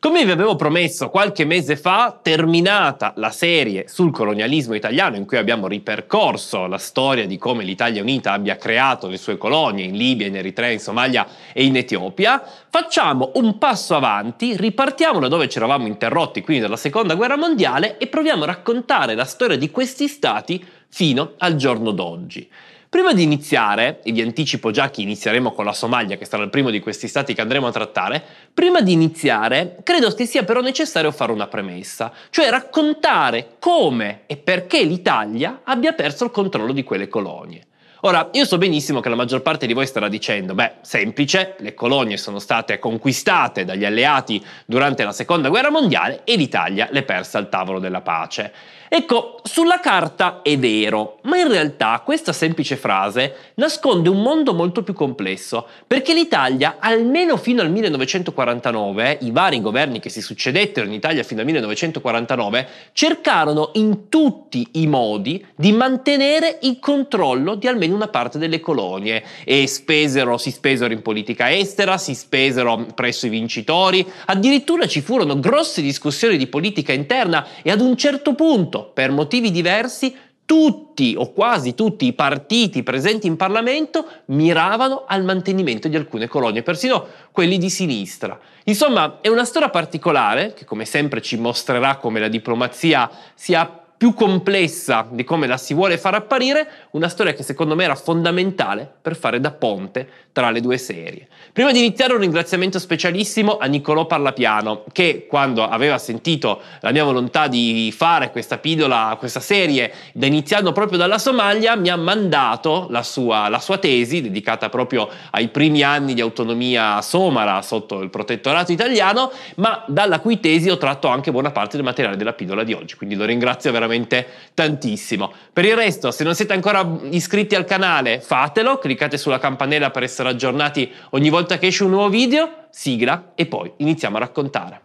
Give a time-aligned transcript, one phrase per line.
[0.00, 5.36] Come vi avevo promesso qualche mese fa, terminata la serie sul colonialismo italiano in cui
[5.36, 10.26] abbiamo ripercorso la storia di come l'Italia Unita abbia creato le sue colonie in Libia,
[10.26, 15.58] in Eritrea, in Somalia e in Etiopia, facciamo un passo avanti, ripartiamo da dove ci
[15.58, 20.08] eravamo interrotti, quindi dalla Seconda Guerra Mondiale, e proviamo a raccontare la storia di questi
[20.08, 22.48] stati fino al giorno d'oggi.
[22.90, 26.50] Prima di iniziare, e vi anticipo già che inizieremo con la Somalia, che sarà il
[26.50, 28.20] primo di questi stati che andremo a trattare,
[28.52, 34.36] prima di iniziare credo che sia però necessario fare una premessa, cioè raccontare come e
[34.38, 37.66] perché l'Italia abbia perso il controllo di quelle colonie.
[38.00, 41.74] Ora, io so benissimo che la maggior parte di voi starà dicendo, beh, semplice, le
[41.74, 47.36] colonie sono state conquistate dagli alleati durante la seconda guerra mondiale e l'Italia le perse
[47.36, 48.52] al tavolo della pace.
[48.92, 54.82] Ecco, sulla carta è vero, ma in realtà questa semplice frase nasconde un mondo molto
[54.82, 60.92] più complesso, perché l'Italia, almeno fino al 1949, i vari governi che si succedettero in
[60.92, 67.94] Italia fino al 1949, cercarono in tutti i modi di mantenere il controllo di almeno
[67.94, 73.30] una parte delle colonie e spesero, si spesero in politica estera, si spesero presso i
[73.30, 79.10] vincitori, addirittura ci furono grosse discussioni di politica interna e ad un certo punto per
[79.10, 80.14] motivi diversi,
[80.50, 86.64] tutti o quasi tutti i partiti presenti in Parlamento miravano al mantenimento di alcune colonie,
[86.64, 88.36] persino quelli di sinistra.
[88.64, 94.14] Insomma, è una storia particolare che come sempre ci mostrerà come la diplomazia sia più
[94.14, 98.90] complessa di come la si vuole far apparire, una storia che secondo me era fondamentale
[99.02, 101.28] per fare da ponte tra le due serie.
[101.52, 107.04] Prima di iniziare un ringraziamento specialissimo a Niccolò Parlapiano che quando aveva sentito la mia
[107.04, 112.86] volontà di fare questa pillola, questa serie, da iniziando proprio dalla Somalia, mi ha mandato
[112.88, 118.08] la sua, la sua tesi dedicata proprio ai primi anni di autonomia somara sotto il
[118.08, 122.64] protettorato italiano, ma dalla cui tesi ho tratto anche buona parte del materiale della pillola
[122.64, 125.32] di oggi, quindi lo ringrazio veramente veramente tantissimo.
[125.52, 130.04] Per il resto, se non siete ancora iscritti al canale, fatelo, cliccate sulla campanella per
[130.04, 134.80] essere aggiornati ogni volta che esce un nuovo video, sigla e poi iniziamo a raccontare.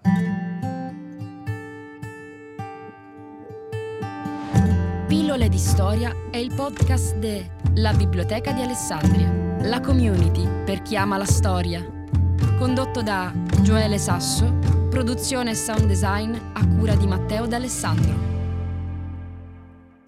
[5.07, 10.97] Pillole di storia è il podcast de La Biblioteca di Alessandria, la community per chi
[10.97, 11.85] ama la storia.
[12.57, 14.57] Condotto da Gioele Sasso,
[14.89, 18.34] produzione e sound design a cura di Matteo D'Alessandro.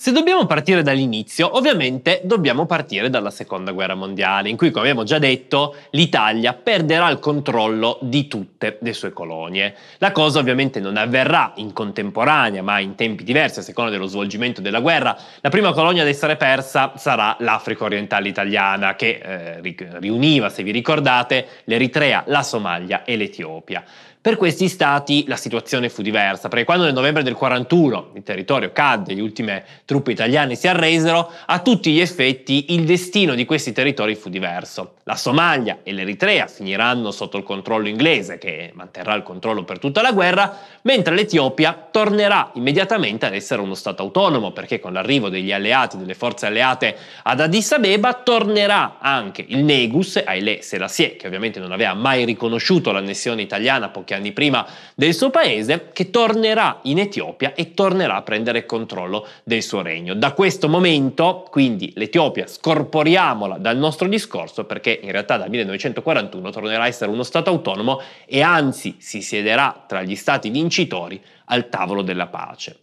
[0.08, 5.04] Se dobbiamo partire dall'inizio, ovviamente dobbiamo partire dalla seconda guerra mondiale, in cui, come abbiamo
[5.04, 9.76] già detto, l'Italia perderà il controllo di tutte le sue colonie.
[9.98, 14.62] La cosa ovviamente non avverrà in contemporanea, ma in tempi diversi a seconda dello svolgimento
[14.62, 15.14] della guerra.
[15.42, 19.20] La prima colonia ad essere persa sarà l'Africa orientale italiana, che
[19.62, 23.84] eh, riuniva, se vi ricordate, l'Eritrea, la Somalia e l'Etiopia.
[24.20, 28.72] Per questi stati la situazione fu diversa, perché quando nel novembre del 41 il territorio
[28.74, 33.72] cadde, le ultime truppe italiane si arresero, a tutti gli effetti il destino di questi
[33.72, 34.96] territori fu diverso.
[35.04, 40.02] La Somalia e l'Eritrea finiranno sotto il controllo inglese, che manterrà il controllo per tutta
[40.02, 45.54] la guerra, mentre l'Etiopia tornerà immediatamente ad essere uno Stato autonomo, perché con l'arrivo degli
[45.54, 51.62] alleati, delle forze alleate ad Addis Abeba, tornerà anche il Negus, Haile Selassie, che ovviamente
[51.62, 57.00] non aveva mai riconosciuto l'annessione italiana pochi anni prima del suo paese, che tornerà in
[57.00, 60.14] Etiopia e tornerà a prendere controllo del suo regno.
[60.14, 66.84] Da questo momento, quindi l'Etiopia, scorporiamola dal nostro discorso perché in realtà dal 1941 tornerà
[66.84, 72.02] a essere uno Stato autonomo e anzi si siederà tra gli Stati vincitori al tavolo
[72.02, 72.80] della pace.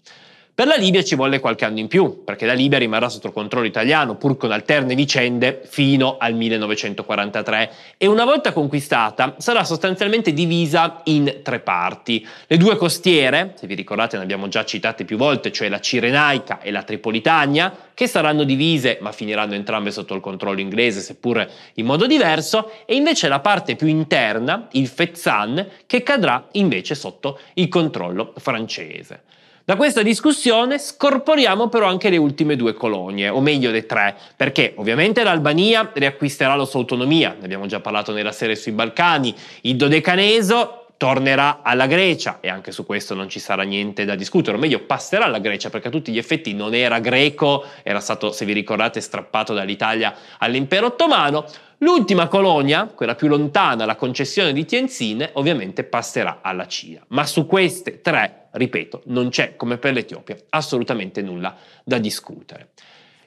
[0.57, 3.67] Per la Libia ci volle qualche anno in più, perché la Libia rimarrà sotto controllo
[3.67, 11.01] italiano, pur con alterne vicende, fino al 1943 e una volta conquistata sarà sostanzialmente divisa
[11.07, 12.25] in tre parti.
[12.47, 16.61] Le due costiere, se vi ricordate ne abbiamo già citate più volte, cioè la Cirenaica
[16.61, 21.85] e la Tripolitania, che saranno divise ma finiranno entrambe sotto il controllo inglese, seppure in
[21.85, 27.67] modo diverso, e invece la parte più interna, il Fezzan, che cadrà invece sotto il
[27.67, 29.23] controllo francese.
[29.67, 34.75] Da questa discussione scorporiamo però anche le ultime due colonie, o meglio le tre, perché
[34.77, 39.77] ovviamente l'Albania riacquisterà la sua autonomia, ne abbiamo già parlato nella serie sui Balcani, il
[39.77, 44.61] Dodecaneso tornerà alla Grecia e anche su questo non ci sarà niente da discutere, o
[44.61, 48.45] meglio passerà alla Grecia perché a tutti gli effetti non era greco, era stato, se
[48.45, 51.47] vi ricordate, strappato dall'Italia all'impero ottomano.
[51.85, 57.05] L'ultima colonia, quella più lontana, la concessione di Tienzin, ovviamente passerà alla Cina.
[57.09, 61.55] Ma su queste tre, ripeto, non c'è, come per l'Etiopia, assolutamente nulla
[61.85, 62.71] da discutere.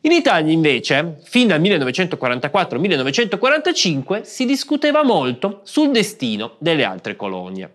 [0.02, 7.72] In Italia invece, fin dal 1944-1945, si discuteva molto sul destino delle altre colonie.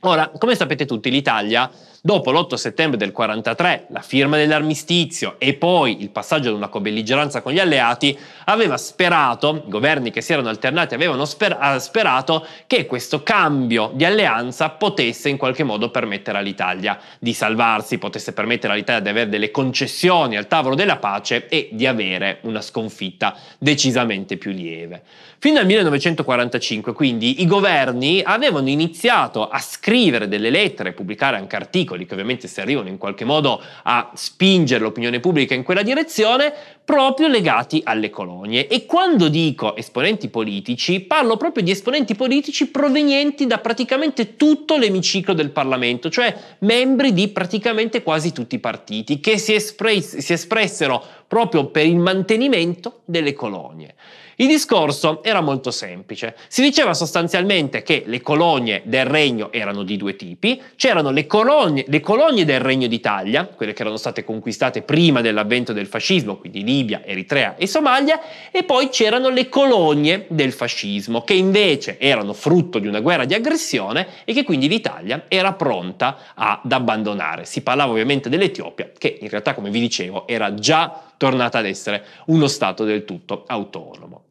[0.00, 1.70] Ora, come sapete tutti, l'Italia
[2.06, 7.40] Dopo l'8 settembre del 43, la firma dell'armistizio e poi il passaggio ad una cobelligeranza
[7.40, 8.14] con gli alleati,
[8.44, 14.04] aveva sperato, i governi che si erano alternati avevano sper- sperato che questo cambio di
[14.04, 19.50] alleanza potesse in qualche modo permettere all'Italia di salvarsi, potesse permettere all'Italia di avere delle
[19.50, 25.00] concessioni al tavolo della pace e di avere una sconfitta decisamente più lieve.
[25.38, 31.93] Fino al 1945, quindi, i governi avevano iniziato a scrivere delle lettere, pubblicare anche articoli,
[31.94, 36.52] articoli che ovviamente servivano in qualche modo a spingere l'opinione pubblica in quella direzione,
[36.84, 38.66] proprio legati alle colonie.
[38.66, 45.32] E quando dico esponenti politici, parlo proprio di esponenti politici provenienti da praticamente tutto l'emiciclo
[45.32, 51.02] del Parlamento, cioè membri di praticamente quasi tutti i partiti, che si, espress- si espressero
[51.26, 53.94] proprio per il mantenimento delle colonie.
[54.36, 56.34] Il discorso era molto semplice.
[56.48, 60.60] Si diceva sostanzialmente che le colonie del regno erano di due tipi.
[60.76, 65.72] C'erano le colonie, le colonie del regno d'Italia, quelle che erano state conquistate prima dell'avvento
[65.72, 68.20] del fascismo, quindi Libia, Eritrea e Somalia,
[68.50, 73.34] e poi c'erano le colonie del fascismo, che invece erano frutto di una guerra di
[73.34, 77.44] aggressione e che quindi l'Italia era pronta ad abbandonare.
[77.44, 82.04] Si parlava ovviamente dell'Etiopia, che in realtà, come vi dicevo, era già tornata ad essere
[82.26, 84.24] uno Stato del tutto autonomo.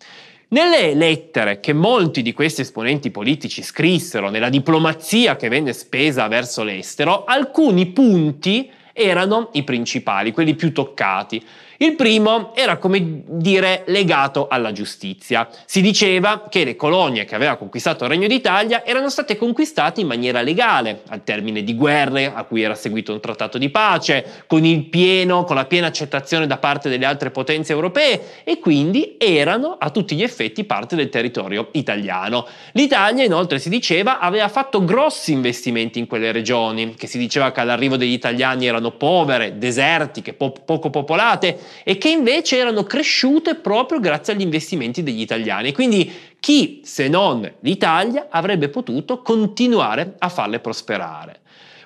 [0.50, 6.62] Nelle lettere che molti di questi esponenti politici scrissero, nella diplomazia che venne spesa verso
[6.62, 11.44] l'estero, alcuni punti erano i principali, quelli più toccati.
[11.78, 15.48] Il primo era come dire legato alla giustizia.
[15.66, 20.08] Si diceva che le colonie che aveva conquistato il Regno d'Italia erano state conquistate in
[20.08, 24.62] maniera legale, al termine di guerre a cui era seguito un trattato di pace, con,
[24.90, 29.90] pieno, con la piena accettazione da parte delle altre potenze europee e quindi erano a
[29.90, 32.46] tutti gli effetti parte del territorio italiano.
[32.74, 37.62] L'Italia inoltre si diceva aveva fatto grossi investimenti in quelle regioni, che si diceva che
[37.62, 44.00] all'arrivo degli italiani erano povere, desertiche, po- poco popolate e che invece erano cresciute proprio
[44.00, 45.74] grazie agli investimenti degli italiani.
[45.74, 51.42] Quindi chi, se non l'Italia, avrebbe potuto continuare a farle prosperare.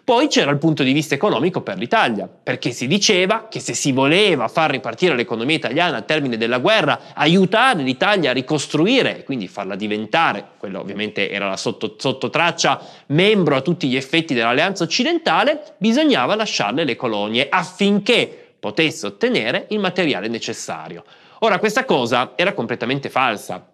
[0.07, 3.91] Poi c'era il punto di vista economico per l'Italia, perché si diceva che se si
[3.91, 9.49] voleva far ripartire l'economia italiana al termine della guerra, aiutare l'Italia a ricostruire e quindi
[9.49, 15.75] farla diventare, quello ovviamente era la sotto, sottotraccia, membro a tutti gli effetti dell'alleanza occidentale,
[15.77, 21.05] bisognava lasciarle le colonie affinché potesse ottenere il materiale necessario.
[21.39, 23.65] Ora, questa cosa era completamente falsa.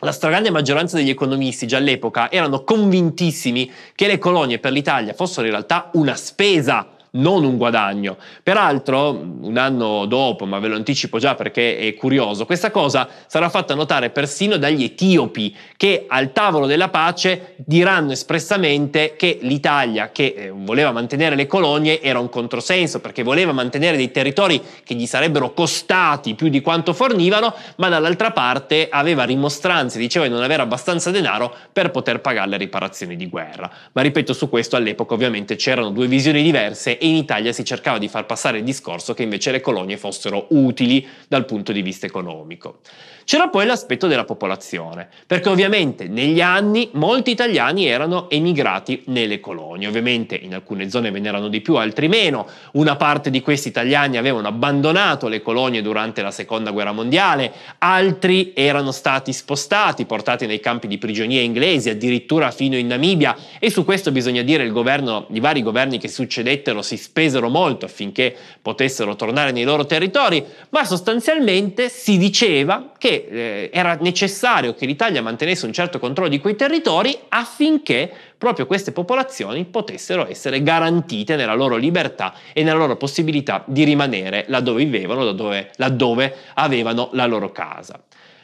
[0.00, 5.44] La stragrande maggioranza degli economisti già all'epoca erano convintissimi che le colonie per l'Italia fossero
[5.44, 8.16] in realtà una spesa non un guadagno.
[8.42, 13.48] Peraltro, un anno dopo, ma ve lo anticipo già perché è curioso, questa cosa sarà
[13.48, 20.34] fatta notare persino dagli etiopi che al tavolo della pace diranno espressamente che l'Italia, che
[20.36, 25.06] eh, voleva mantenere le colonie, era un controsenso perché voleva mantenere dei territori che gli
[25.06, 30.62] sarebbero costati più di quanto fornivano, ma dall'altra parte aveva rimostranze, diceva di non avere
[30.62, 33.70] abbastanza denaro per poter pagare le riparazioni di guerra.
[33.92, 37.98] Ma ripeto, su questo all'epoca ovviamente c'erano due visioni diverse e in Italia si cercava
[37.98, 42.04] di far passare il discorso che invece le colonie fossero utili dal punto di vista
[42.06, 42.80] economico.
[43.24, 49.86] C'era poi l'aspetto della popolazione, perché ovviamente negli anni molti italiani erano emigrati nelle colonie,
[49.86, 53.68] ovviamente in alcune zone ve ne erano di più, altri meno, una parte di questi
[53.68, 60.46] italiani avevano abbandonato le colonie durante la seconda guerra mondiale, altri erano stati spostati, portati
[60.46, 63.36] nei campi di prigionia inglesi, addirittura fino in Namibia.
[63.60, 67.84] E su questo bisogna dire il governo, i vari governi che succedettero si spesero molto
[67.84, 74.86] affinché potessero tornare nei loro territori, ma sostanzialmente si diceva che eh, era necessario che
[74.86, 81.36] l'Italia mantenesse un certo controllo di quei territori affinché proprio queste popolazioni potessero essere garantite
[81.36, 87.26] nella loro libertà e nella loro possibilità di rimanere laddove vivevano, laddove, laddove avevano la
[87.26, 88.02] loro casa.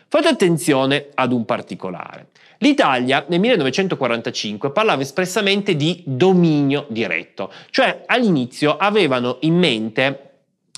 [0.08, 2.28] Fate attenzione ad un particolare.
[2.58, 10.26] L'Italia nel 1945 parlava espressamente di dominio diretto, cioè all'inizio avevano in mente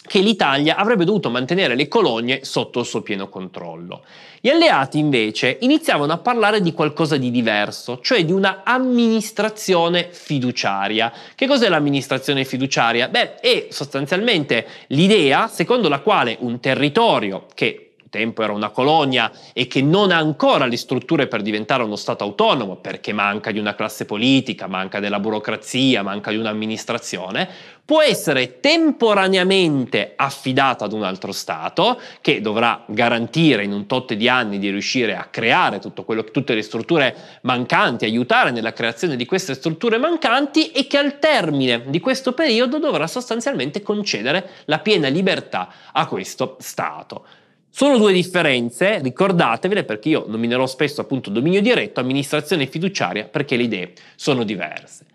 [0.08, 4.04] che l'Italia avrebbe dovuto mantenere le colonie sotto il suo pieno controllo.
[4.40, 11.12] Gli alleati invece iniziavano a parlare di qualcosa di diverso, cioè di una amministrazione fiduciaria.
[11.34, 13.08] Che cos'è l'amministrazione fiduciaria?
[13.08, 19.66] Beh, è sostanzialmente l'idea secondo la quale un territorio che tempo era una colonia e
[19.66, 23.74] che non ha ancora le strutture per diventare uno Stato autonomo, perché manca di una
[23.74, 27.48] classe politica, manca della burocrazia, manca di un'amministrazione,
[27.88, 34.28] può essere temporaneamente affidata ad un altro Stato che dovrà garantire in un tot di
[34.28, 39.54] anni di riuscire a creare quello, tutte le strutture mancanti, aiutare nella creazione di queste
[39.54, 45.70] strutture mancanti e che al termine di questo periodo dovrà sostanzialmente concedere la piena libertà
[45.90, 47.24] a questo Stato.
[47.70, 53.64] Sono due differenze, ricordatevele perché io nominerò spesso appunto dominio diretto, amministrazione fiduciaria perché le
[53.64, 55.06] idee sono diverse.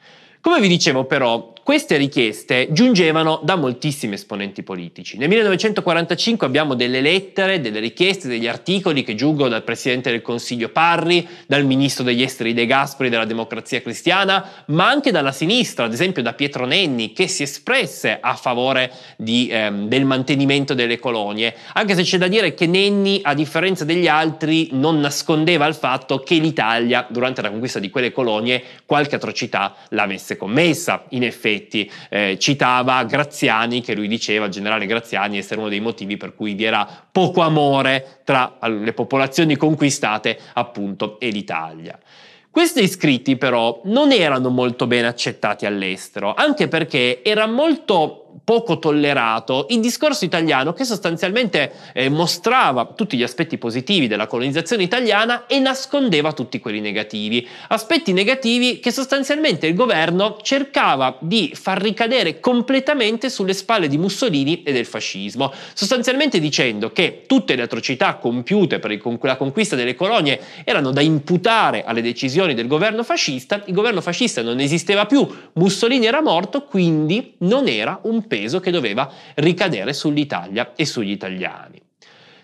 [0.44, 5.18] Come vi dicevo però, queste richieste giungevano da moltissimi esponenti politici.
[5.18, 10.68] Nel 1945 abbiamo delle lettere, delle richieste, degli articoli che giungono dal Presidente del Consiglio
[10.68, 15.94] Parri, dal Ministro degli Esteri De Gasperi della Democrazia Cristiana, ma anche dalla sinistra, ad
[15.94, 21.56] esempio da Pietro Nenni, che si espresse a favore di, ehm, del mantenimento delle colonie,
[21.76, 26.20] anche se c'è da dire che Nenni, a differenza degli altri, non nascondeva il fatto
[26.20, 31.06] che l'Italia, durante la conquista di quelle colonie, qualche atrocità l'avesse commessa.
[31.10, 36.18] In effetti, eh, citava Graziani che lui diceva, il generale Graziani, essere uno dei motivi
[36.18, 41.98] per cui vi era poco amore tra le popolazioni conquistate appunto e l'Italia.
[42.54, 49.68] Questi iscritti però non erano molto ben accettati all'estero, anche perché era molto poco tollerato
[49.70, 55.60] il discorso italiano che sostanzialmente eh, mostrava tutti gli aspetti positivi della colonizzazione italiana e
[55.60, 57.48] nascondeva tutti quelli negativi.
[57.70, 64.64] Aspetti negativi che sostanzialmente il governo cercava di far ricadere completamente sulle spalle di Mussolini
[64.64, 70.40] e del fascismo, sostanzialmente dicendo che tutte le atrocità compiute per la conquista delle colonie
[70.64, 76.06] erano da imputare alle decisioni del governo fascista, il governo fascista non esisteva più, Mussolini
[76.06, 81.82] era morto, quindi non era un peso che doveva ricadere sull'Italia e sugli italiani.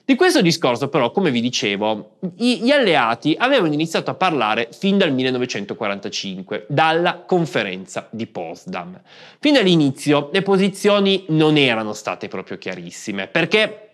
[0.09, 5.13] Di questo discorso però, come vi dicevo, gli alleati avevano iniziato a parlare fin dal
[5.13, 8.99] 1945, dalla conferenza di Potsdam.
[9.39, 13.88] Fin dall'inizio le posizioni non erano state proprio chiarissime, perché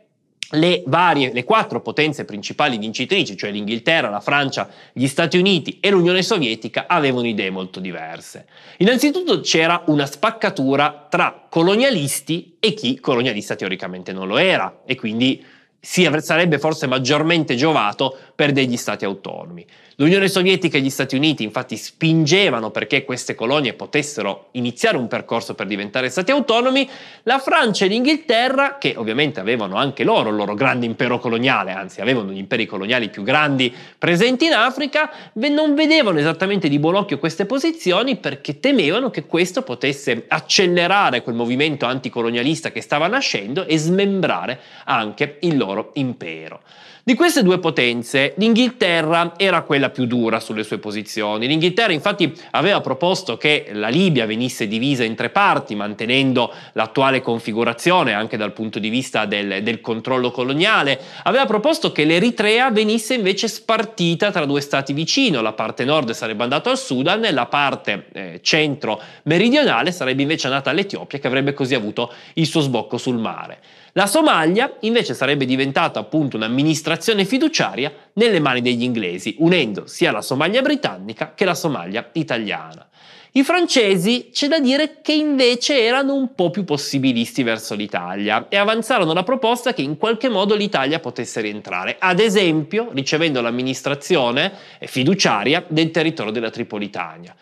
[0.52, 5.90] le varie, le quattro potenze principali vincitrici, cioè l'Inghilterra, la Francia, gli Stati Uniti e
[5.90, 8.46] l'Unione Sovietica, avevano idee molto diverse.
[8.78, 15.44] Innanzitutto c'era una spaccatura tra colonialisti e chi colonialista teoricamente non lo era e quindi
[15.86, 19.66] si sarebbe forse maggiormente giovato per degli stati autonomi.
[19.98, 25.54] L'Unione Sovietica e gli Stati Uniti infatti spingevano perché queste colonie potessero iniziare un percorso
[25.54, 26.90] per diventare stati autonomi,
[27.24, 32.02] la Francia e l'Inghilterra, che ovviamente avevano anche loro il loro grande impero coloniale, anzi
[32.02, 37.18] avevano gli imperi coloniali più grandi presenti in Africa, non vedevano esattamente di buon occhio
[37.18, 43.78] queste posizioni perché temevano che questo potesse accelerare quel movimento anticolonialista che stava nascendo e
[43.78, 46.62] smembrare anche il loro impero.
[47.08, 51.46] Di queste due potenze, l'Inghilterra era quella più dura sulle sue posizioni.
[51.46, 58.14] L'Inghilterra infatti aveva proposto che la Libia venisse divisa in tre parti, mantenendo l'attuale configurazione
[58.14, 61.00] anche dal punto di vista del, del controllo coloniale.
[61.26, 65.42] Aveva proposto che l'Eritrea venisse invece spartita tra due stati vicino.
[65.42, 70.72] La parte nord sarebbe andata al Sudan e la parte eh, centro-meridionale sarebbe invece andata
[70.72, 73.60] all'Etiopia, che avrebbe così avuto il suo sbocco sul mare.
[73.98, 80.22] La Somalia invece sarebbe diventata appunto un'amministrazione fiduciaria nelle mani degli inglesi, unendo sia la
[80.22, 82.86] Somalia britannica che la Somalia italiana.
[83.32, 88.58] I francesi c'è da dire che invece erano un po' più possibilisti verso l'Italia e
[88.58, 95.64] avanzarono la proposta che in qualche modo l'Italia potesse rientrare, ad esempio ricevendo l'amministrazione fiduciaria
[95.70, 97.34] del territorio della Tripolitania.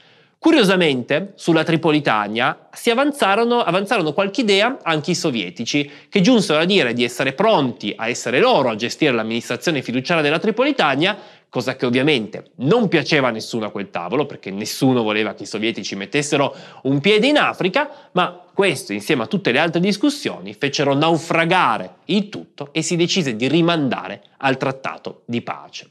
[0.44, 6.92] Curiosamente, sulla Tripolitania si avanzarono, avanzarono, qualche idea anche i sovietici, che giunsero a dire
[6.92, 12.52] di essere pronti a essere loro a gestire l'amministrazione fiduciaria della Tripolitania, cosa che ovviamente
[12.56, 17.00] non piaceva a nessuno a quel tavolo, perché nessuno voleva che i sovietici mettessero un
[17.00, 22.74] piede in Africa, ma questo, insieme a tutte le altre discussioni, fecero naufragare il tutto
[22.74, 25.88] e si decise di rimandare al trattato di pace.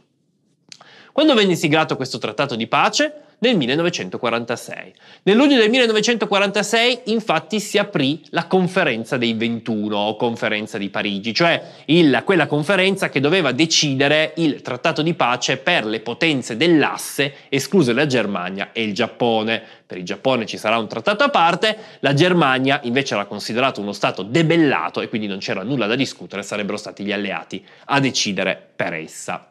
[1.11, 3.32] Quando venne siglato questo trattato di pace?
[3.43, 4.93] Nel 1946.
[5.25, 11.35] Nel luglio del 1946 infatti si aprì la conferenza dei 21 o conferenza di Parigi,
[11.35, 17.35] cioè il, quella conferenza che doveva decidere il trattato di pace per le potenze dell'asse,
[17.49, 19.61] escluse la Germania e il Giappone.
[19.85, 23.93] Per il Giappone ci sarà un trattato a parte, la Germania invece era considerato uno
[23.93, 28.71] Stato debellato e quindi non c'era nulla da discutere, sarebbero stati gli alleati a decidere
[28.77, 29.49] per essa.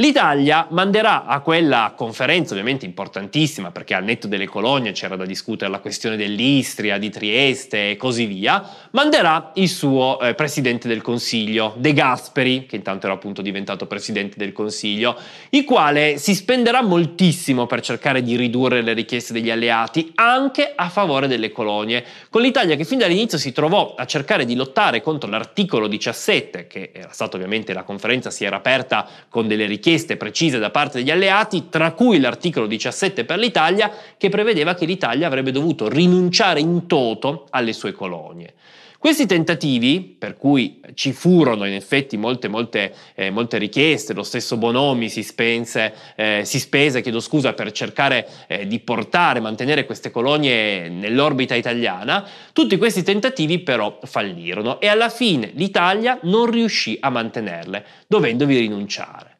[0.00, 5.72] L'Italia manderà a quella conferenza, ovviamente importantissima, perché al netto delle colonie c'era da discutere
[5.72, 11.74] la questione dell'Istria, di Trieste e così via, manderà il suo eh, presidente del Consiglio,
[11.78, 15.18] De Gasperi, che intanto era appunto diventato presidente del Consiglio,
[15.50, 20.90] il quale si spenderà moltissimo per cercare di ridurre le richieste degli alleati, anche a
[20.90, 25.28] favore delle colonie, con l'Italia che fin dall'inizio si trovò a cercare di lottare contro
[25.28, 30.18] l'articolo 17, che era stato ovviamente la conferenza si era aperta con delle richieste richieste
[30.18, 35.26] precise da parte degli alleati, tra cui l'articolo 17 per l'Italia, che prevedeva che l'Italia
[35.26, 38.52] avrebbe dovuto rinunciare in toto alle sue colonie.
[38.98, 44.56] Questi tentativi, per cui ci furono in effetti molte, molte, eh, molte richieste, lo stesso
[44.56, 50.88] Bonomi si, spense, eh, si spese scusa, per cercare eh, di portare, mantenere queste colonie
[50.88, 57.84] nell'orbita italiana, tutti questi tentativi però fallirono e alla fine l'Italia non riuscì a mantenerle,
[58.06, 59.37] dovendovi rinunciare.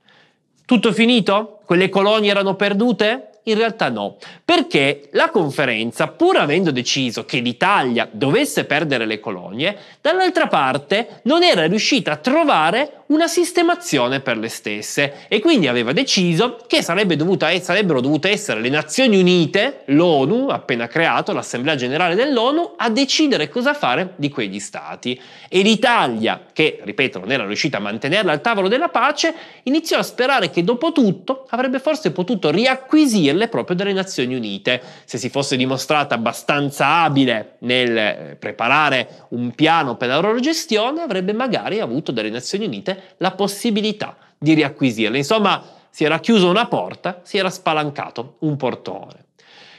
[0.69, 1.61] Tutto finito?
[1.65, 3.41] Quelle colonie erano perdute?
[3.45, 9.75] In realtà no, perché la conferenza, pur avendo deciso che l'Italia dovesse perdere le colonie,
[10.03, 15.93] dall'altra parte non era riuscita a trovare una sistemazione per le stesse e quindi aveva
[15.93, 16.85] deciso che
[17.17, 23.49] dovuta, sarebbero dovute essere le Nazioni Unite, l'ONU, appena creato, l'Assemblea Generale dell'ONU, a decidere
[23.49, 25.19] cosa fare di quegli stati.
[25.49, 30.03] E l'Italia, che, ripeto, non era riuscita a mantenerla al tavolo della pace, iniziò a
[30.03, 34.83] sperare che dopo tutto avrebbe forse potuto riacquisire quelle proprio delle Nazioni Unite.
[35.05, 41.03] Se si fosse dimostrata abbastanza abile nel eh, preparare un piano per la loro gestione,
[41.03, 45.17] avrebbe magari avuto dalle Nazioni Unite la possibilità di riacquisirle.
[45.17, 49.27] Insomma, si era chiusa una porta, si era spalancato un portone.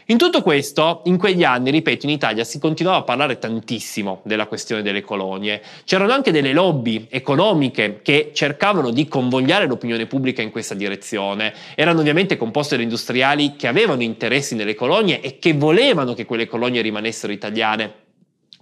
[0.09, 4.47] In tutto questo, in quegli anni, ripeto, in Italia si continuava a parlare tantissimo della
[4.47, 5.61] questione delle colonie.
[5.83, 11.53] C'erano anche delle lobby economiche che cercavano di convogliare l'opinione pubblica in questa direzione.
[11.75, 16.47] Erano ovviamente composte da industriali che avevano interessi nelle colonie e che volevano che quelle
[16.47, 18.07] colonie rimanessero italiane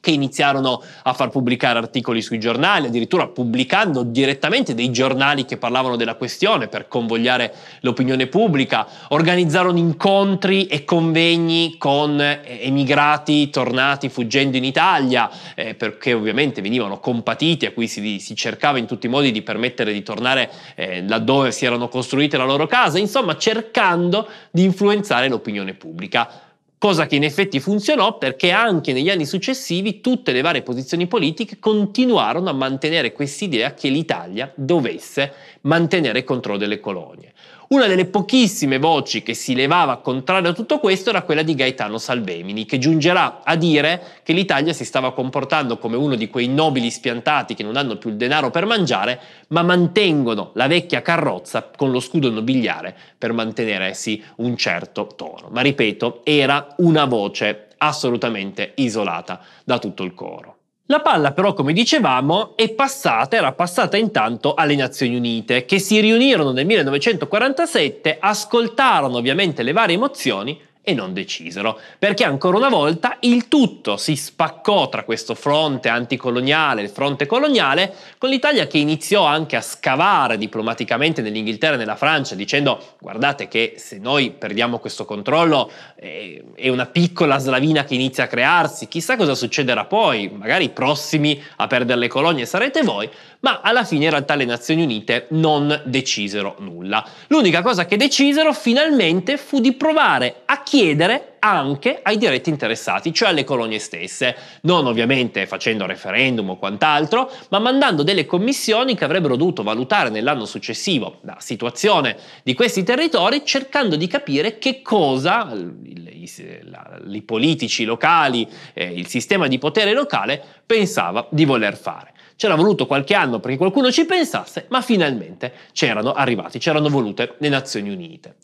[0.08, 5.98] che iniziarono a far pubblicare articoli sui giornali, addirittura pubblicando direttamente dei giornali che parlavano
[5.98, 14.56] della questione per convogliare l'opinione pubblica, organizzarono incontri e convegni con eh, emigrati tornati fuggendo
[14.56, 19.10] in Italia, eh, perché ovviamente venivano compatiti, a cui si, si, cercava in tutti i
[19.10, 24.30] modi di permettere di tornare eh, laddove si erano costruite la loro casa, insomma cercando
[24.52, 26.47] di influenzare l'opinione pubblica
[26.78, 31.58] cosa che in effetti funzionò perché anche negli anni successivi tutte le varie posizioni politiche
[31.60, 37.34] continuarono a mantenere quest'idea che l'Italia dovesse mantenere il controllo delle colonie.
[37.70, 41.98] Una delle pochissime voci che si levava contrario a tutto questo era quella di Gaetano
[41.98, 46.90] Salvemini, che giungerà a dire che l'Italia si stava comportando come uno di quei nobili
[46.90, 51.92] spiantati che non hanno più il denaro per mangiare, ma mantengono la vecchia carrozza con
[51.92, 55.50] lo scudo nobiliare per mantenere sì un certo tono.
[55.52, 60.57] Ma ripeto, era una voce assolutamente isolata da tutto il coro.
[60.90, 66.00] La palla però, come dicevamo, è passata, era passata intanto alle Nazioni Unite, che si
[66.00, 73.18] riunirono nel 1947, ascoltarono ovviamente le varie emozioni e non decisero, perché ancora una volta
[73.20, 78.78] il tutto si spaccò tra questo fronte anticoloniale e il fronte coloniale, con l'Italia che
[78.78, 84.80] iniziò anche a scavare diplomaticamente nell'Inghilterra e nella Francia, dicendo guardate che se noi perdiamo
[84.80, 90.30] questo controllo eh, è una piccola slavina che inizia a crearsi, chissà cosa succederà poi,
[90.34, 93.10] magari i prossimi a perdere le colonie sarete voi,
[93.42, 97.06] ma alla fine in realtà le Nazioni Unite non decisero nulla.
[97.28, 103.30] L'unica cosa che decisero finalmente fu di provare a chiedere anche ai diretti interessati, cioè
[103.30, 109.36] alle colonie stesse, non ovviamente facendo referendum o quant'altro, ma mandando delle commissioni che avrebbero
[109.36, 117.22] dovuto valutare nell'anno successivo la situazione di questi territori, cercando di capire che cosa i,
[117.26, 122.14] politici locali, eh, il sistema di potere locale pensava di voler fare.
[122.36, 127.50] C'era voluto qualche anno perché qualcuno ci pensasse, ma finalmente c'erano arrivati, c'erano volute le
[127.50, 128.36] Nazioni Unite.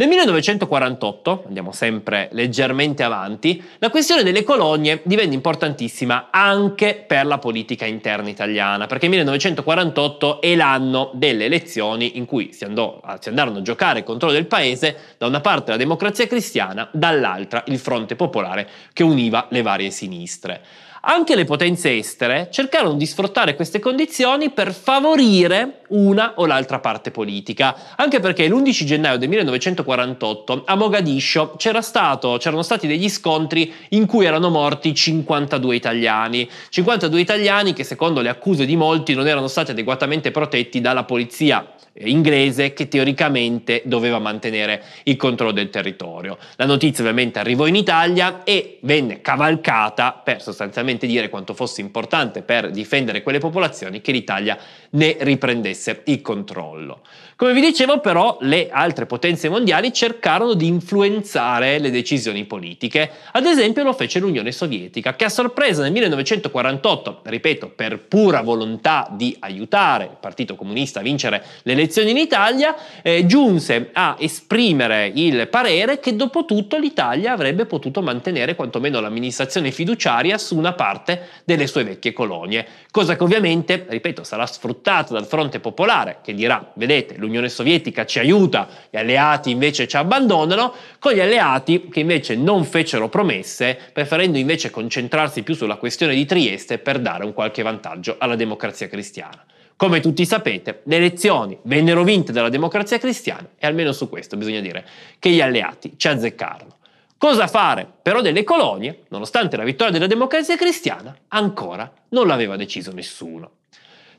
[0.00, 7.38] Nel 1948, andiamo sempre leggermente avanti, la questione delle colonie divenne importantissima anche per la
[7.38, 13.28] politica interna italiana, perché il 1948 è l'anno delle elezioni in cui si, andò, si
[13.28, 17.78] andarono a giocare il controllo del paese, da una parte la democrazia cristiana, dall'altra il
[17.80, 20.60] fronte popolare che univa le varie sinistre.
[21.00, 27.12] Anche le potenze estere cercarono di sfruttare queste condizioni per favorire una o l'altra parte
[27.12, 33.72] politica, anche perché l'11 gennaio del 1948 a Mogadiscio c'era stato, c'erano stati degli scontri
[33.90, 39.28] in cui erano morti 52 italiani, 52 italiani che secondo le accuse di molti non
[39.28, 46.38] erano stati adeguatamente protetti dalla polizia inglese che teoricamente doveva mantenere il controllo del territorio.
[46.56, 52.42] La notizia ovviamente arrivò in Italia e venne cavalcata per sostanzialmente dire quanto fosse importante
[52.42, 54.56] per difendere quelle popolazioni che l'Italia
[54.90, 57.02] ne riprendesse il controllo.
[57.38, 63.46] Come vi dicevo però le altre potenze mondiali cercarono di influenzare le decisioni politiche, ad
[63.46, 69.36] esempio lo fece l'Unione Sovietica che a sorpresa nel 1948, ripeto, per pura volontà di
[69.38, 75.46] aiutare il Partito Comunista a vincere le elezioni in Italia, eh, giunse a esprimere il
[75.46, 81.68] parere che dopo tutto l'Italia avrebbe potuto mantenere quantomeno l'amministrazione fiduciaria su una parte delle
[81.68, 87.14] sue vecchie colonie, cosa che ovviamente, ripeto, sarà sfruttata dal fronte popolare che dirà, vedete,
[87.14, 92.64] l'Unione Sovietica ci aiuta, gli alleati invece ci abbandonano, con gli alleati che invece non
[92.64, 98.16] fecero promesse, preferendo invece concentrarsi più sulla questione di Trieste per dare un qualche vantaggio
[98.18, 99.44] alla democrazia cristiana.
[99.76, 104.60] Come tutti sapete, le elezioni vennero vinte dalla democrazia cristiana e almeno su questo bisogna
[104.60, 104.84] dire
[105.20, 106.76] che gli alleati ci azzeccarono.
[107.16, 112.92] Cosa fare però delle colonie, nonostante la vittoria della democrazia cristiana, ancora non l'aveva deciso
[112.92, 113.50] nessuno.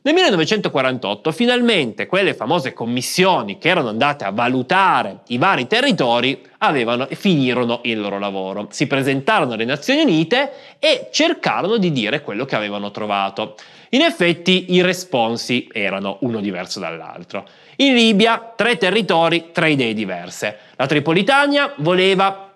[0.02, 7.06] Nel 1948 finalmente quelle famose commissioni che erano andate a valutare i vari territori avevano,
[7.12, 8.68] finirono il loro lavoro.
[8.72, 13.56] Si presentarono alle Nazioni Unite e cercarono di dire quello che avevano trovato.
[13.90, 17.46] In effetti i responsi erano uno diverso dall'altro.
[17.78, 20.60] In Libia tre territori, tre idee diverse.
[20.78, 22.49] La Tripolitania voleva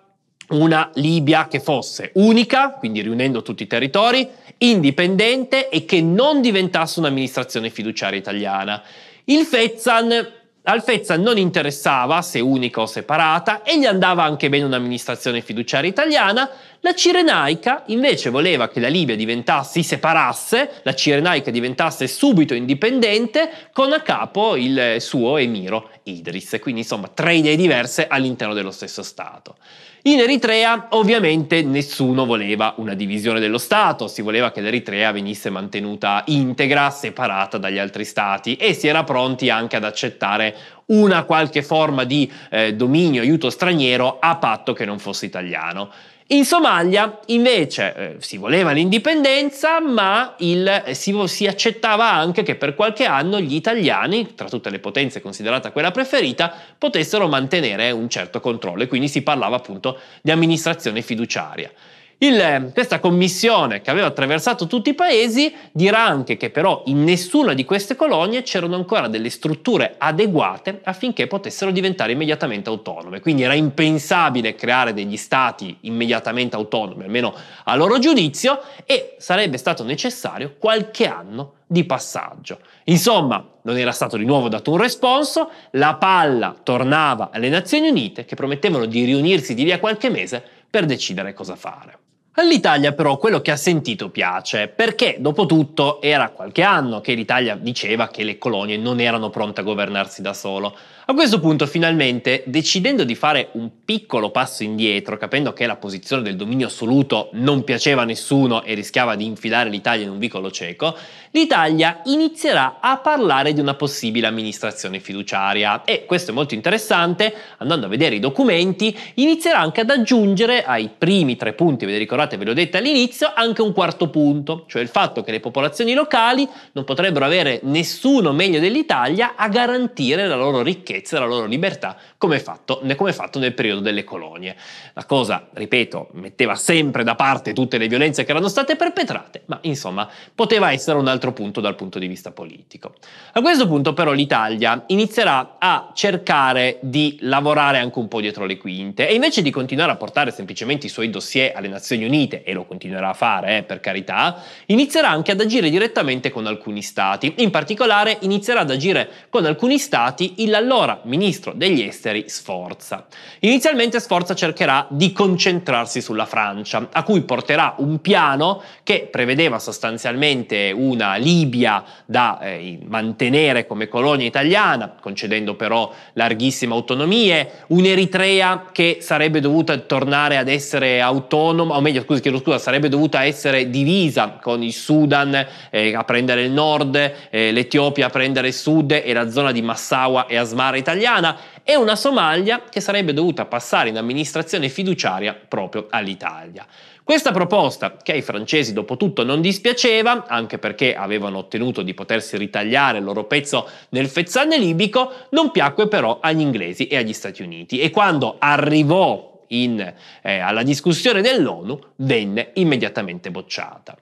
[0.48, 4.28] una Libia che fosse unica, quindi riunendo tutti i territori,
[4.58, 8.82] indipendente e che non diventasse un'amministrazione fiduciaria italiana.
[9.24, 14.64] Il Fezzan al Fezzan non interessava se unica o separata e gli andava anche bene
[14.64, 16.48] un'amministrazione fiduciaria italiana.
[16.80, 23.92] La Cirenaica invece voleva che la Libia si separasse, la Cirenaica diventasse subito indipendente con
[23.92, 26.56] a capo il suo emiro Idris.
[26.62, 29.56] Quindi insomma tre idee diverse all'interno dello stesso Stato.
[30.06, 36.24] In Eritrea ovviamente nessuno voleva una divisione dello Stato, si voleva che l'Eritrea venisse mantenuta
[36.26, 40.54] integra, separata dagli altri Stati e si era pronti anche ad accettare
[40.88, 45.90] una qualche forma di eh, dominio, aiuto straniero a patto che non fosse italiano.
[46.28, 52.54] In Somalia invece eh, si voleva l'indipendenza, ma il, eh, si, si, accettava anche che
[52.54, 58.08] per qualche anno gli italiani, tra tutte le potenze considerata quella preferita, potessero mantenere un
[58.08, 61.70] certo controllo e quindi si parlava appunto di amministrazione fiduciaria.
[62.18, 67.54] Il, questa commissione che aveva attraversato tutti i paesi dirà anche che però in nessuna
[67.54, 73.20] di queste colonie c'erano ancora delle strutture adeguate affinché potessero diventare immediatamente autonome.
[73.20, 79.82] Quindi era impensabile creare degli stati immediatamente autonomi, almeno a loro giudizio, e sarebbe stato
[79.82, 82.60] necessario qualche anno di passaggio.
[82.84, 88.24] Insomma, non era stato di nuovo dato un responso, la palla tornava alle Nazioni Unite
[88.24, 91.98] che promettevano di riunirsi di lì a qualche mese per decidere cosa fare.
[92.32, 97.54] All'Italia però quello che ha sentito piace, perché dopo tutto era qualche anno che l'Italia
[97.54, 100.76] diceva che le colonie non erano pronte a governarsi da solo.
[101.06, 106.22] A questo punto finalmente, decidendo di fare un piccolo passo indietro, capendo che la posizione
[106.22, 110.50] del dominio assoluto non piaceva a nessuno e rischiava di infilare l'Italia in un vicolo
[110.50, 110.96] cieco,
[111.32, 115.84] l'Italia inizierà a parlare di una possibile amministrazione fiduciaria.
[115.84, 120.88] E questo è molto interessante, andando a vedere i documenti, inizierà anche ad aggiungere ai
[120.96, 124.80] primi tre punti, ve li ricordate, ve l'ho detto all'inizio, anche un quarto punto, cioè
[124.80, 130.36] il fatto che le popolazioni locali non potrebbero avere nessuno meglio dell'Italia a garantire la
[130.36, 134.56] loro ricchezza ricchezza la loro libertà come fatto, come fatto nel periodo delle colonie.
[134.94, 139.58] La cosa, ripeto, metteva sempre da parte tutte le violenze che erano state perpetrate, ma
[139.62, 142.94] insomma poteva essere un altro punto dal punto di vista politico.
[143.32, 148.56] A questo punto però l'Italia inizierà a cercare di lavorare anche un po' dietro le
[148.56, 152.52] quinte e invece di continuare a portare semplicemente i suoi dossier alle Nazioni Unite, e
[152.52, 157.34] lo continuerà a fare eh, per carità, inizierà anche ad agire direttamente con alcuni stati.
[157.38, 163.06] In particolare inizierà ad agire con alcuni stati il allora ministro degli esteri Sforza.
[163.40, 170.72] Inizialmente Sforza cercherà di concentrarsi sulla Francia, a cui porterà un piano che prevedeva sostanzialmente
[170.74, 179.40] una Libia da eh, mantenere come colonia italiana, concedendo però larghissime autonomie, un'Eritrea che sarebbe
[179.40, 184.62] dovuta tornare ad essere autonoma, o meglio, scusi, chiedo scusa, sarebbe dovuta essere divisa con
[184.62, 189.30] il Sudan eh, a prendere il nord, eh, l'Etiopia a prendere il sud e la
[189.30, 194.68] zona di Massawa e Asmara italiana, e una Somalia che sarebbe dovuta passare in amministrazione
[194.68, 196.66] fiduciaria proprio all'Italia.
[197.04, 202.38] Questa proposta, che ai francesi dopo tutto non dispiaceva, anche perché avevano ottenuto di potersi
[202.38, 207.42] ritagliare il loro pezzo nel fezzane libico, non piacque però agli inglesi e agli Stati
[207.42, 213.96] Uniti e quando arrivò in, eh, alla discussione dell'ONU venne immediatamente bocciata.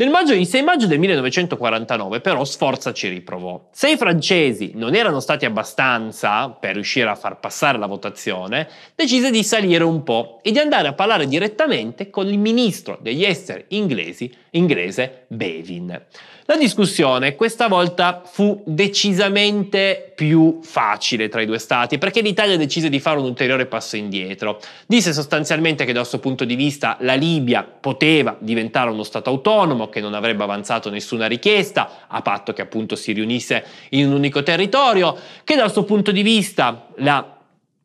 [0.00, 3.68] Nel maggio, il 6 maggio del 1949 però Sforza ci riprovò.
[3.70, 9.30] Se i francesi non erano stati abbastanza per riuscire a far passare la votazione, decise
[9.30, 13.66] di salire un po' e di andare a parlare direttamente con il ministro degli esteri
[13.68, 16.02] inglesi, inglese Bevin.
[16.50, 22.88] La discussione questa volta fu decisamente più facile tra i due stati perché l'Italia decise
[22.88, 24.58] di fare un ulteriore passo indietro.
[24.84, 29.88] Disse sostanzialmente che dal suo punto di vista la Libia poteva diventare uno Stato autonomo,
[29.88, 34.42] che non avrebbe avanzato nessuna richiesta, a patto che appunto si riunisse in un unico
[34.42, 37.39] territorio, che dal suo punto di vista la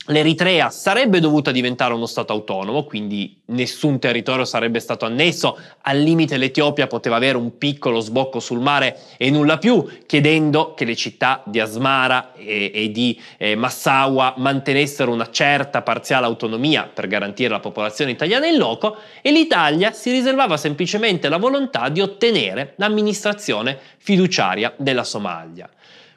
[0.10, 6.38] L'Eritrea sarebbe dovuta diventare uno Stato autonomo, quindi nessun territorio sarebbe stato annesso, al limite
[6.38, 11.41] l'Etiopia poteva avere un piccolo sbocco sul mare e nulla più, chiedendo che le città
[11.44, 17.60] di Asmara e, e di eh, Massawa mantenessero una certa parziale autonomia per garantire la
[17.60, 24.72] popolazione italiana in loco e l'Italia si riservava semplicemente la volontà di ottenere l'amministrazione fiduciaria
[24.78, 25.68] della Somalia.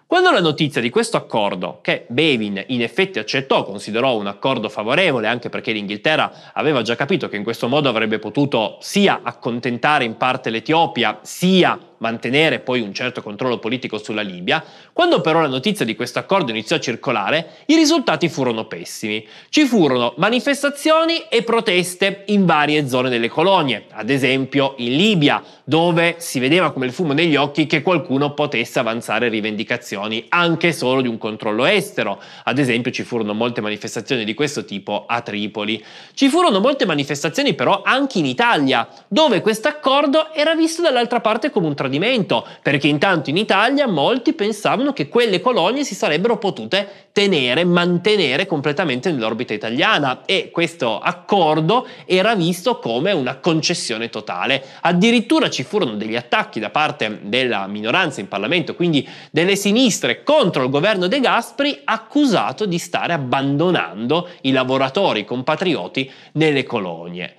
[0.08, 5.26] Quando la notizia di questo accordo, che Bevin in effetti accettò, considerò un accordo favorevole
[5.26, 10.16] anche perché l'Inghilterra aveva già capito che in questo modo avrebbe potuto sia accontentare in
[10.16, 15.84] parte l'Etiopia, sia mantenere poi un certo controllo politico sulla Libia, quando però la notizia
[15.84, 19.26] di questo accordo iniziò a circolare, i risultati furono pessimi.
[19.48, 26.16] Ci furono manifestazioni e proteste in varie zone delle colonie, ad esempio in Libia, dove
[26.18, 31.08] si vedeva come il fumo negli occhi che qualcuno potesse avanzare rivendicazioni anche solo di
[31.08, 32.20] un controllo estero.
[32.44, 35.84] Ad esempio ci furono molte manifestazioni di questo tipo a Tripoli.
[36.14, 41.50] Ci furono molte manifestazioni però anche in Italia, dove questo accordo era visto dall'altra parte
[41.50, 46.36] come un tradimento tradimento, perché intanto in Italia molti pensavano che quelle colonie si sarebbero
[46.36, 54.62] potute tenere, mantenere completamente nell'orbita italiana e questo accordo era visto come una concessione totale.
[54.82, 60.62] Addirittura ci furono degli attacchi da parte della minoranza in Parlamento, quindi delle sinistre contro
[60.62, 67.34] il governo De Gasperi, accusato di stare abbandonando i lavoratori compatrioti nelle colonie.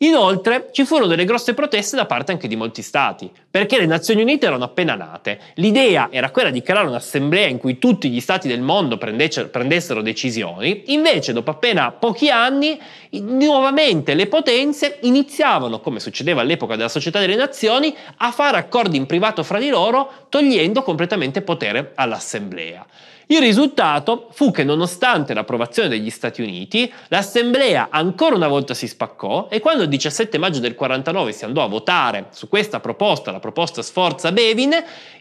[0.00, 4.22] Inoltre ci furono delle grosse proteste da parte anche di molti stati, perché le Nazioni
[4.22, 5.40] Unite erano appena nate.
[5.54, 10.84] L'idea era quella di creare un'assemblea in cui tutti gli stati del mondo prendessero decisioni,
[10.92, 12.78] invece dopo appena pochi anni
[13.22, 19.06] nuovamente le potenze iniziavano, come succedeva all'epoca della Società delle Nazioni, a fare accordi in
[19.06, 22.86] privato fra di loro, togliendo completamente potere all'assemblea.
[23.30, 29.48] Il risultato fu che nonostante l'approvazione degli Stati Uniti, l'Assemblea ancora una volta si spaccò
[29.50, 33.38] e quando il 17 maggio del 49 si andò a votare su questa proposta, la
[33.38, 34.74] proposta Sforza-Bevin,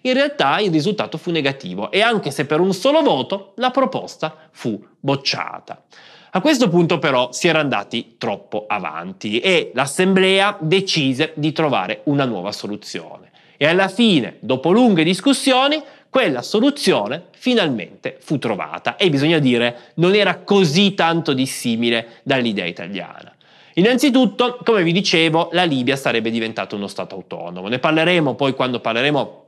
[0.03, 4.33] in realtà il risultato fu negativo e anche se per un solo voto la proposta
[4.51, 5.83] fu bocciata.
[6.31, 12.23] A questo punto però si era andati troppo avanti e l'Assemblea decise di trovare una
[12.23, 13.31] nuova soluzione.
[13.57, 20.15] E alla fine, dopo lunghe discussioni, quella soluzione finalmente fu trovata e bisogna dire non
[20.15, 23.33] era così tanto dissimile dall'idea italiana.
[23.73, 27.67] Innanzitutto, come vi dicevo, la Libia sarebbe diventata uno Stato autonomo.
[27.67, 29.45] Ne parleremo poi quando parleremo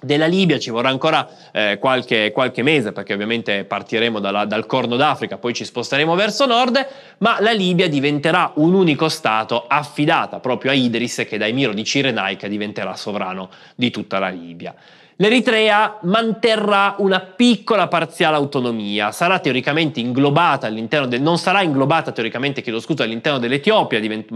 [0.00, 4.96] della Libia ci vorrà ancora eh, qualche, qualche, mese perché ovviamente partiremo dalla, dal Corno
[4.96, 6.86] d'Africa, poi ci sposteremo verso nord,
[7.18, 11.84] ma la Libia diventerà un unico Stato affidata proprio a Idris che da emiro di
[11.84, 14.74] Cirenaica diventerà sovrano di tutta la Libia.
[15.20, 22.62] L'Eritrea manterrà una piccola parziale autonomia, sarà teoricamente inglobata all'interno del, non sarà inglobata teoricamente,
[22.62, 24.30] chiedo scusa, all'interno dell'Etiopia, divent,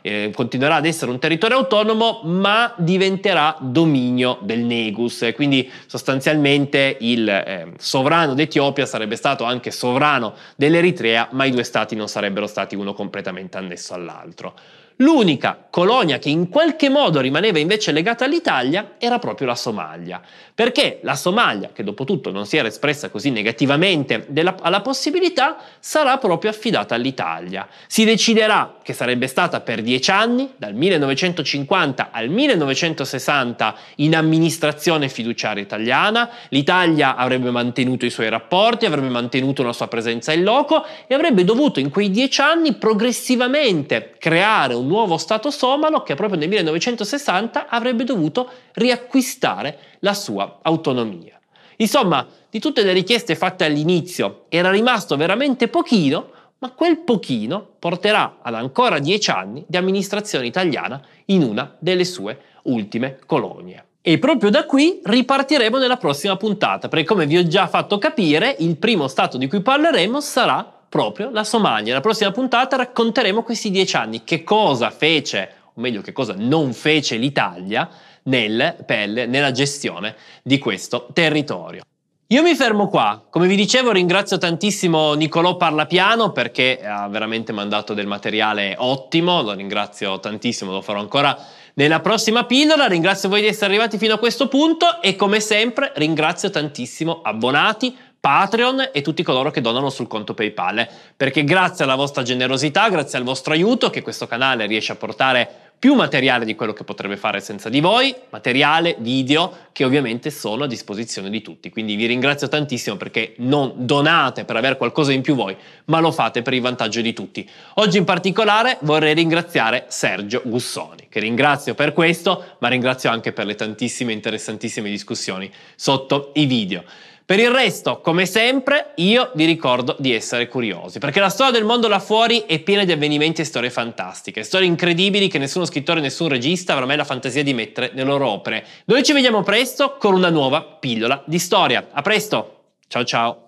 [0.00, 7.28] eh, continuerà ad essere un territorio autonomo, ma diventerà dominio del Negus, quindi sostanzialmente il
[7.28, 12.74] eh, sovrano d'Etiopia sarebbe stato anche sovrano dell'Eritrea, ma i due stati non sarebbero stati
[12.74, 14.54] uno completamente annesso all'altro.
[15.00, 20.20] L'unica colonia che in qualche modo rimaneva invece legata all'Italia era proprio la Somalia,
[20.52, 25.56] perché la Somalia, che dopo tutto non si era espressa così negativamente della, alla possibilità,
[25.78, 27.68] sarà proprio affidata all'Italia.
[27.86, 35.62] Si deciderà che sarebbe stata per dieci anni, dal 1950 al 1960, in amministrazione fiduciaria
[35.62, 41.14] italiana, l'Italia avrebbe mantenuto i suoi rapporti, avrebbe mantenuto una sua presenza in loco e
[41.14, 46.48] avrebbe dovuto in quei dieci anni progressivamente creare un nuovo Stato somalo che proprio nel
[46.48, 51.38] 1960 avrebbe dovuto riacquistare la sua autonomia.
[51.76, 58.38] Insomma, di tutte le richieste fatte all'inizio era rimasto veramente pochino, ma quel pochino porterà
[58.42, 63.84] ad ancora dieci anni di amministrazione italiana in una delle sue ultime colonie.
[64.00, 68.56] E proprio da qui ripartiremo nella prossima puntata, perché come vi ho già fatto capire,
[68.58, 71.88] il primo stato di cui parleremo sarà proprio la Somalia.
[71.88, 76.72] Nella prossima puntata racconteremo questi dieci anni, che cosa fece, o meglio che cosa non
[76.72, 77.88] fece l'Italia
[78.24, 81.82] nel, per, nella gestione di questo territorio.
[82.30, 87.94] Io mi fermo qua, come vi dicevo ringrazio tantissimo Nicolò Parlapiano perché ha veramente mandato
[87.94, 91.34] del materiale ottimo, lo ringrazio tantissimo, lo farò ancora
[91.72, 95.92] nella prossima pillola, ringrazio voi di essere arrivati fino a questo punto e come sempre
[95.94, 101.94] ringrazio tantissimo abbonati, Patreon e tutti coloro che donano sul conto PayPal, perché grazie alla
[101.94, 106.56] vostra generosità, grazie al vostro aiuto che questo canale riesce a portare più materiale di
[106.56, 111.40] quello che potrebbe fare senza di voi, materiale, video che ovviamente sono a disposizione di
[111.40, 111.70] tutti.
[111.70, 116.10] Quindi vi ringrazio tantissimo perché non donate per avere qualcosa in più voi, ma lo
[116.10, 117.48] fate per il vantaggio di tutti.
[117.74, 123.46] Oggi in particolare vorrei ringraziare Sergio Gussoni, che ringrazio per questo, ma ringrazio anche per
[123.46, 126.82] le tantissime interessantissime discussioni sotto i video.
[127.28, 131.66] Per il resto, come sempre, io vi ricordo di essere curiosi, perché la storia del
[131.66, 136.00] mondo là fuori è piena di avvenimenti e storie fantastiche, storie incredibili che nessuno scrittore,
[136.00, 138.64] nessun regista avrà mai la fantasia di mettere nelle loro opere.
[138.86, 141.88] Noi ci vediamo presto con una nuova pillola di storia.
[141.92, 142.62] A presto!
[142.88, 143.47] Ciao ciao!